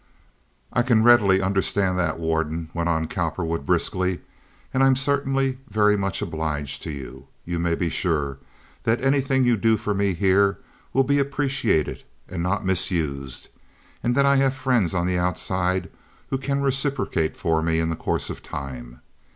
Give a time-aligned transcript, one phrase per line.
[0.73, 4.21] "I can readily understand that, Warden," went on Cowperwood briskly,
[4.73, 7.27] "and I'm certainly very much obliged to you.
[7.45, 8.39] You may be sure
[8.81, 10.57] that anything you do for me here
[10.91, 13.49] will be appreciated, and not misused,
[14.01, 15.91] and that I have friends on the outside
[16.31, 19.01] who can reciprocate for me in the course of time."